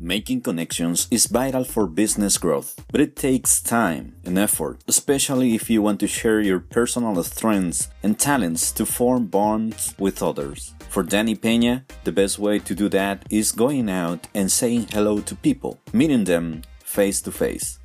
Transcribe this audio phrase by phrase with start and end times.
[0.00, 5.70] Making connections is vital for business growth, but it takes time and effort, especially if
[5.70, 10.74] you want to share your personal strengths and talents to form bonds with others.
[10.88, 15.20] For Danny Peña, the best way to do that is going out and saying hello
[15.20, 17.78] to people, meeting them face to face.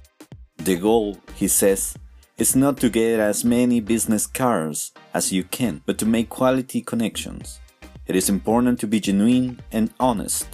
[0.58, 1.96] The goal, he says,
[2.38, 6.82] is not to get as many business cards as you can, but to make quality
[6.82, 7.60] connections.
[8.08, 10.48] It is important to be genuine and honest.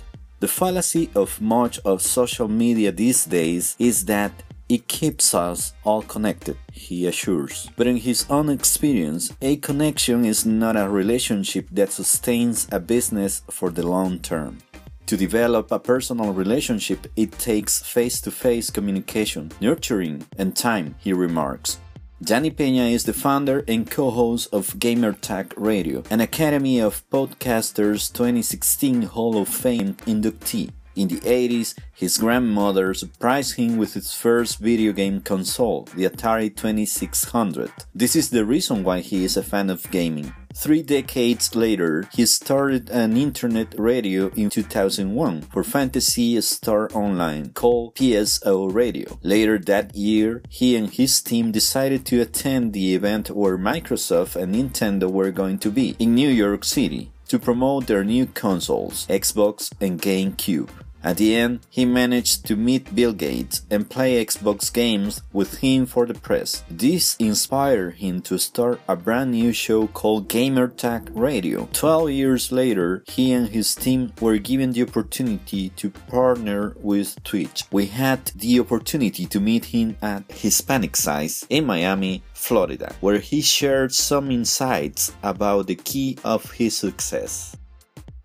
[0.45, 4.31] The fallacy of much of social media these days is that
[4.69, 7.71] it keeps us all connected, he assures.
[7.75, 13.41] But in his own experience, a connection is not a relationship that sustains a business
[13.49, 14.59] for the long term.
[15.07, 21.11] To develop a personal relationship, it takes face to face communication, nurturing, and time, he
[21.11, 21.79] remarks.
[22.25, 29.03] Danny Peña is the founder and co-host of GamerTag Radio, an Academy of Podcasters 2016
[29.03, 30.71] Hall of Fame inductee.
[30.95, 36.49] In the 80s, his grandmother surprised him with his first video game console, the Atari
[36.49, 37.71] 2600.
[37.93, 40.33] This is the reason why he is a fan of gaming.
[40.57, 47.93] Three decades later, he started an internet radio in 2001 for Phantasy Star Online called
[47.95, 49.19] PSO Radio.
[49.21, 54.55] Later that year, he and his team decided to attend the event where Microsoft and
[54.55, 59.71] Nintendo were going to be in New York City to promote their new consoles, Xbox
[59.81, 60.69] and GameCube.
[61.05, 65.85] At the end, he managed to meet Bill Gates and play Xbox games with him
[65.85, 66.63] for the press.
[66.67, 71.69] This inspired him to start a brand new show called GamerTag Radio.
[71.73, 77.65] Twelve years later, he and his team were given the opportunity to partner with Twitch.
[77.71, 83.93] We had the opportunity to meet him at Hispanicize in Miami, Florida, where he shared
[83.93, 87.55] some insights about the key of his success.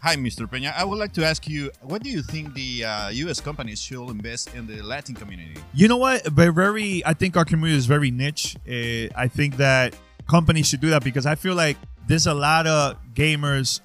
[0.02, 0.48] Hi, Mr.
[0.50, 0.74] Peña.
[0.74, 3.38] I would like to ask you, what do you think the uh, U.S.
[3.38, 5.60] companies should invest in the Latin community?
[5.74, 6.24] You know what?
[6.24, 7.04] Very.
[7.04, 8.56] I think our community is very niche.
[8.66, 9.94] Uh, I think that
[10.26, 11.76] companies should do that because I feel like
[12.08, 13.82] there's a lot of gamers,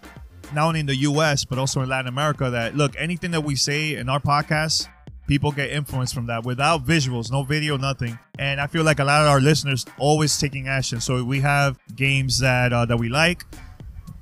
[0.54, 1.44] not only in the U.S.
[1.44, 2.50] but also in Latin America.
[2.50, 4.88] That look, anything that we say in our podcast,
[5.28, 8.18] people get influenced from that without visuals, no video, nothing.
[8.40, 11.02] And I feel like a lot of our listeners always taking action.
[11.02, 13.44] So we have games that uh, that we like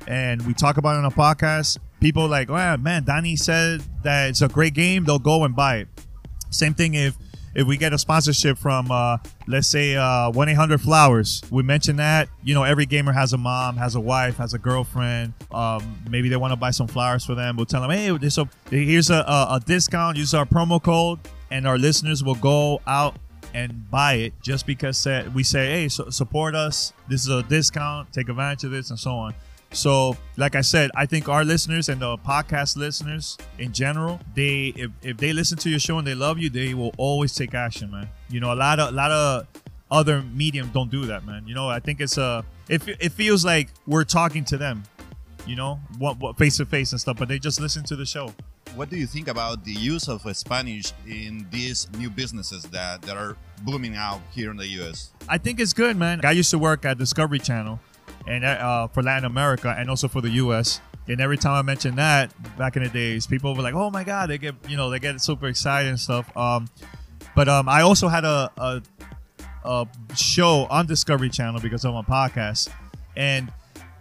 [0.07, 4.29] and we talk about it on a podcast, people like, oh man, Danny said that
[4.29, 5.87] it's a great game, they'll go and buy it.
[6.49, 7.15] Same thing if
[7.55, 11.41] if we get a sponsorship from uh, let's say uh, 1-800 flowers.
[11.51, 14.59] We mention that you know every gamer has a mom has a wife has a
[14.59, 17.55] girlfriend um, maybe they want to buy some flowers for them.
[17.55, 21.19] We'll tell them hey a, here's a, a, a discount use our promo code
[21.51, 23.17] and our listeners will go out
[23.53, 26.93] and buy it just because we say hey so support us.
[27.07, 29.33] This is a discount take advantage of this and so on
[29.73, 34.73] so, like I said, I think our listeners and the podcast listeners in general, they
[34.75, 37.53] if, if they listen to your show and they love you, they will always take
[37.53, 38.07] action, man.
[38.29, 39.47] You know, a lot of a lot of
[39.89, 41.47] other mediums don't do that, man.
[41.47, 44.83] You know, I think it's a it, it feels like we're talking to them,
[45.47, 48.05] you know, what, what face to face and stuff, but they just listen to the
[48.05, 48.33] show.
[48.75, 53.17] What do you think about the use of Spanish in these new businesses that, that
[53.17, 55.11] are blooming out here in the US?
[55.29, 56.21] I think it's good, man.
[56.23, 57.79] I used to work at Discovery Channel
[58.27, 60.81] and uh, for Latin America and also for the U.S.
[61.07, 64.03] And every time I mention that back in the days, people were like, "Oh my
[64.03, 66.35] God!" They get you know they get super excited and stuff.
[66.37, 66.67] Um,
[67.35, 68.81] but um, I also had a, a,
[69.65, 72.69] a show on Discovery Channel because of my podcast,
[73.15, 73.51] and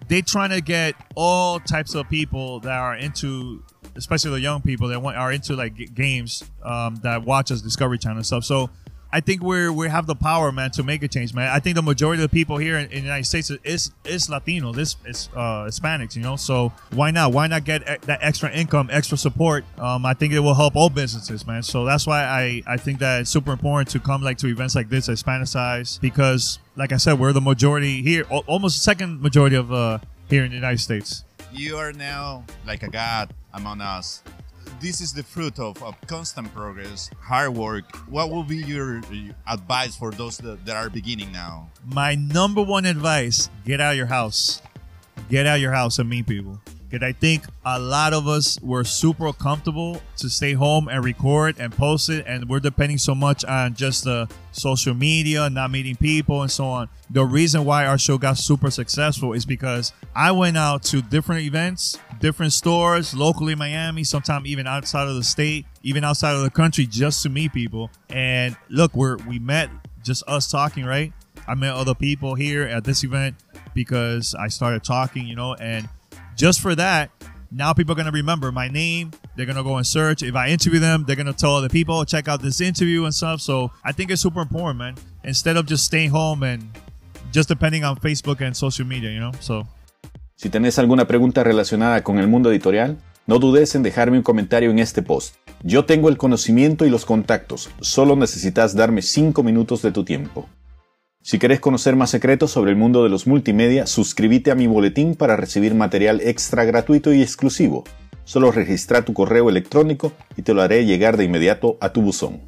[0.08, 3.64] they trying to get all types of people that are into,
[3.96, 7.98] especially the young people that want, are into like games um, that watch us Discovery
[7.98, 8.44] Channel and stuff.
[8.44, 8.70] So
[9.14, 11.50] I think we're we have the power, man, to make a change, man.
[11.50, 14.30] I think the majority of the people here in, in the United States is is
[14.30, 16.36] Latino, this is uh, Hispanics, you know.
[16.36, 17.32] So why not?
[17.32, 19.64] Why not get that extra income, extra support?
[19.78, 21.62] Um, I think it will help all businesses, man.
[21.62, 24.74] So that's why I I think that it's super important to come like to events
[24.74, 29.56] like this, Hispanicize, because like I said, we're the majority here, almost the second majority
[29.56, 29.98] of uh,
[30.30, 31.24] here in the United States.
[31.52, 34.22] You are now like a god among us
[34.82, 37.84] this is the fruit of, of constant progress, hard work.
[38.08, 39.00] What will be your,
[39.46, 41.70] advice for those that, that are beginning now?
[41.86, 44.60] My number one advice get out of your house.
[45.30, 46.60] Get out of your house and meet people.
[46.92, 51.56] Because I think a lot of us were super comfortable to stay home and record
[51.58, 55.96] and post it, and we're depending so much on just the social media, not meeting
[55.96, 56.90] people, and so on.
[57.08, 61.46] The reason why our show got super successful is because I went out to different
[61.46, 66.42] events, different stores, locally in Miami, sometimes even outside of the state, even outside of
[66.42, 67.90] the country, just to meet people.
[68.10, 69.70] And look, we're we met
[70.04, 71.10] just us talking, right?
[71.48, 73.36] I met other people here at this event
[73.72, 75.88] because I started talking, you know, and
[76.36, 77.10] just for that,
[77.50, 79.12] now people are going to remember my name.
[79.36, 80.22] They're going to go and search.
[80.22, 83.14] If I interview them, they're going to tell other people, check out this interview and
[83.14, 83.40] stuff.
[83.40, 84.94] So I think it's super important, man.
[85.24, 86.62] Instead of just staying home and
[87.32, 89.32] just depending on Facebook and social media, you know?
[89.40, 89.66] So.
[90.36, 94.70] Si tenés alguna pregunta relacionada con el mundo editorial, no dudes en dejarme un comentario
[94.70, 95.36] en este post.
[95.62, 100.48] Yo tengo el conocimiento y los contactos, solo necesitas darme 5 minutos de tu tiempo.
[101.24, 105.14] Si querés conocer más secretos sobre el mundo de los multimedia, suscríbete a mi boletín
[105.14, 107.84] para recibir material extra gratuito y exclusivo.
[108.24, 112.40] Solo registra tu correo electrónico y te lo haré llegar de inmediato a tu buzón.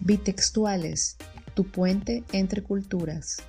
[0.00, 1.16] Bitextuales,
[1.54, 3.40] tu puente entre culturas.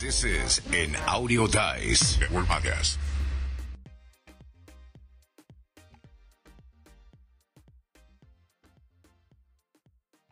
[0.00, 2.18] This is an Audio Dice.